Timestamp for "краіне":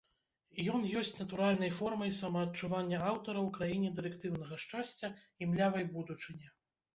3.59-3.93